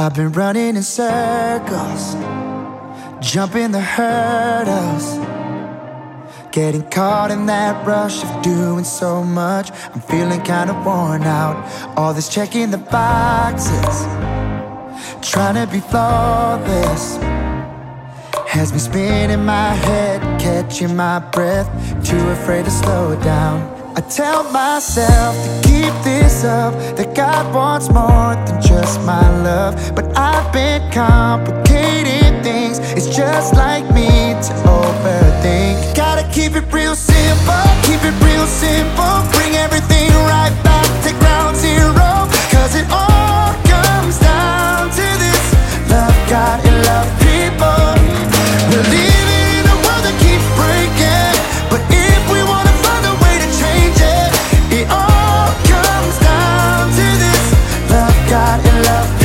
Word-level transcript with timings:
I've 0.00 0.14
been 0.14 0.32
running 0.32 0.76
in 0.76 0.82
circles, 0.82 2.14
jumping 3.20 3.70
the 3.70 3.82
hurdles. 3.82 5.18
Getting 6.52 6.88
caught 6.88 7.30
in 7.30 7.44
that 7.46 7.86
rush 7.86 8.24
of 8.24 8.40
doing 8.40 8.84
so 8.84 9.22
much. 9.22 9.70
I'm 9.92 10.00
feeling 10.00 10.40
kinda 10.40 10.72
worn 10.86 11.24
out. 11.24 11.56
All 11.98 12.14
this 12.14 12.30
checking 12.30 12.70
the 12.70 12.78
boxes, 12.78 14.06
trying 15.20 15.56
to 15.56 15.66
be 15.70 15.80
flawless. 15.80 17.18
Has 18.46 18.72
me 18.72 18.78
spinning 18.78 19.44
my 19.44 19.74
head, 19.74 20.22
catching 20.40 20.96
my 20.96 21.18
breath, 21.18 21.68
too 22.02 22.26
afraid 22.30 22.64
to 22.64 22.70
slow 22.70 23.16
down. 23.16 23.80
I 23.96 24.00
tell 24.02 24.44
myself 24.44 25.34
to 25.44 25.68
keep 25.68 25.92
this 26.04 26.44
up 26.44 26.72
That 26.96 27.12
God 27.14 27.52
wants 27.52 27.88
more 27.88 28.34
than 28.46 28.62
just 28.62 29.00
my 29.02 29.19
love 29.70 29.94
But 29.94 30.16
I've 30.16 30.52
been 30.52 30.90
complicating 30.92 32.42
things. 32.42 32.78
It's 32.96 33.06
just 33.06 33.54
like 33.54 33.84
me 33.94 34.34
to 34.46 34.52
overthink. 34.66 35.94
Gotta 35.94 36.28
keep 36.32 36.54
it 36.56 36.72
real 36.72 36.94
simple 36.94 37.70
Keep 37.84 38.04
it 38.04 38.16
real 38.24 38.46
simple. 38.46 39.22
Bring 39.32 39.56
everything 39.56 40.10
right 40.26 40.54
back 40.62 40.86
to 41.04 41.12
ground 41.18 41.56
zero. 41.56 42.28
Cause 42.50 42.74
it 42.74 42.86
all 42.90 43.54
comes 43.64 44.18
down 44.18 44.90
to 44.90 45.06
this. 45.22 45.44
Love 45.90 46.16
God 46.28 46.64
and 46.64 46.78
love 46.86 47.08
people. 47.20 47.82
We're 48.70 48.86
living 48.94 49.46
in 49.58 49.64
a 49.66 49.76
world 49.84 50.04
that 50.06 50.16
keeps 50.22 50.46
breaking. 50.58 51.34
But 51.70 51.82
if 51.90 52.22
we 52.32 52.40
wanna 52.46 52.74
find 52.84 53.04
a 53.06 53.14
way 53.22 53.34
to 53.42 53.48
change 53.58 53.98
it 53.98 54.30
It 54.78 54.86
all 54.90 55.50
comes 55.66 56.16
down 56.22 56.90
to 56.98 57.06
this. 57.22 57.44
Love 57.90 58.18
God 58.30 58.58
and 58.66 58.84
love 58.86 59.19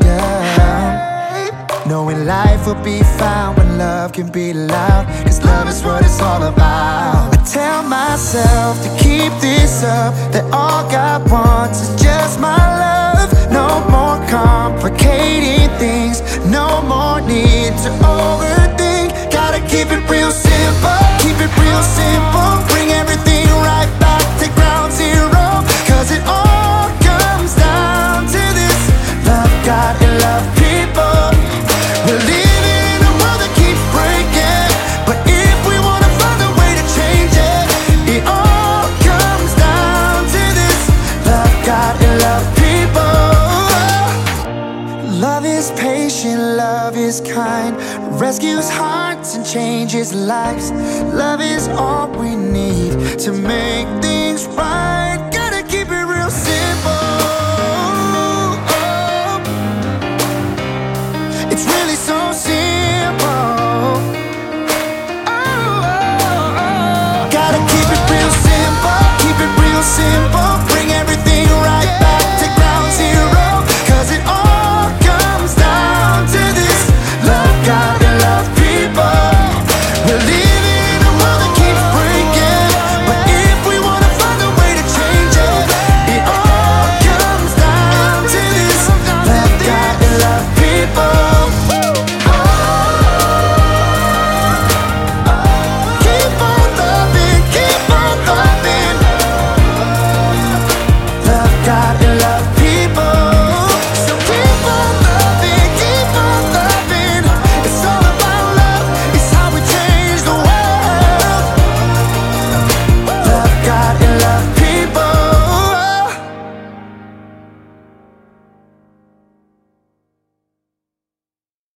the 0.00 0.18
Knowing 1.88 2.26
life 2.26 2.66
will 2.66 2.82
be 2.82 3.00
found 3.18 3.58
when 3.58 3.78
love 3.78 4.12
can 4.12 4.28
be 4.28 4.52
loud 4.52 5.06
Cause 5.24 5.44
love 5.44 5.68
is 5.68 5.82
what 5.82 6.04
it's 6.04 6.20
all 6.20 6.42
about. 6.42 7.32
I 7.32 7.38
tell 7.44 7.82
myself 7.82 8.82
to 8.82 8.90
keep 9.02 9.32
this 9.40 9.84
up 9.84 10.12
That 10.32 10.44
all 10.52 10.82
God 10.90 11.30
wants 11.30 11.80
is 11.82 12.02
just 12.02 12.40
my 12.40 12.58
love. 12.84 13.30
No 13.52 13.68
more 13.94 14.18
complicating 14.28 15.70
things 15.78 16.20
No 16.46 16.82
more 16.82 17.20
need 17.20 17.72
to 17.84 17.90
overthink. 18.18 19.08
Gotta 19.30 19.60
keep 19.72 19.88
it 19.96 20.02
real 20.10 20.32
simple 20.32 21.00
Keep 21.22 21.38
it 21.46 21.52
real 21.62 21.82
simple 21.82 22.75
love 46.46 46.96
is 46.96 47.20
kind 47.22 47.76
Rescues 48.20 48.70
hearts 48.70 49.34
and 49.36 49.44
changes 49.44 50.14
lives. 50.14 50.70
Love 51.12 51.40
is 51.40 51.68
all 51.68 52.08
we 52.08 52.35